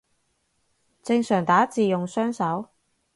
[1.03, 2.69] 正常打字用雙手